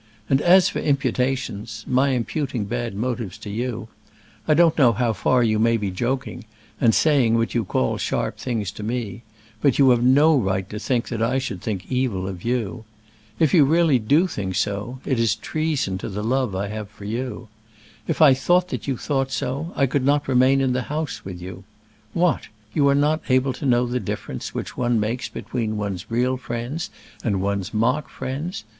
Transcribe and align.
And 0.27 0.41
as 0.41 0.67
for 0.67 0.79
imputations, 0.79 1.85
my 1.87 2.09
imputing 2.09 2.65
bad 2.65 2.95
motives 2.95 3.37
to 3.37 3.51
you, 3.51 3.87
I 4.47 4.55
don't 4.55 4.75
know 4.75 4.93
how 4.93 5.13
far 5.13 5.43
you 5.43 5.59
may 5.59 5.77
be 5.77 5.91
joking, 5.91 6.43
and 6.79 6.95
saying 6.95 7.35
what 7.37 7.53
you 7.53 7.63
call 7.63 7.99
sharp 7.99 8.37
things 8.37 8.71
to 8.71 8.81
me; 8.81 9.21
but 9.61 9.77
you 9.77 9.91
have 9.91 10.01
no 10.01 10.35
right 10.35 10.67
to 10.71 10.79
think 10.79 11.09
that 11.09 11.21
I 11.21 11.37
should 11.37 11.61
think 11.61 11.85
evil 11.91 12.27
of 12.27 12.43
you. 12.43 12.83
If 13.37 13.53
you 13.53 13.63
really 13.63 13.99
do 13.99 14.25
think 14.25 14.55
so, 14.55 14.97
it 15.05 15.19
is 15.19 15.35
treason 15.35 15.99
to 15.99 16.09
the 16.09 16.23
love 16.23 16.55
I 16.55 16.69
have 16.69 16.89
for 16.89 17.05
you. 17.05 17.47
If 18.07 18.23
I 18.23 18.33
thought 18.33 18.69
that 18.69 18.87
you 18.87 18.97
thought 18.97 19.31
so, 19.31 19.71
I 19.75 19.85
could 19.85 20.03
not 20.03 20.27
remain 20.27 20.61
in 20.61 20.73
the 20.73 20.81
house 20.89 21.23
with 21.23 21.39
you. 21.39 21.63
What! 22.13 22.47
you 22.73 22.87
are 22.87 22.95
not 22.95 23.21
able 23.29 23.53
to 23.53 23.67
know 23.67 23.85
the 23.85 23.99
difference 23.99 24.51
which 24.51 24.75
one 24.75 24.99
makes 24.99 25.29
between 25.29 25.77
one's 25.77 26.09
real 26.09 26.37
friends 26.37 26.89
and 27.23 27.39
one's 27.39 27.71
mock 27.71 28.09
friends! 28.09 28.63